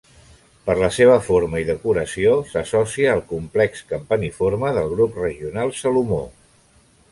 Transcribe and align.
Per 0.69 0.75
la 0.83 0.87
seva 0.95 1.17
forma 1.27 1.59
i 1.63 1.67
decoració, 1.67 2.31
s’associa 2.55 3.13
al 3.17 3.23
complex 3.35 3.85
campaniforme 3.93 4.75
del 4.81 4.91
grup 4.97 5.23
regional 5.27 5.73
Salomó. 5.85 6.23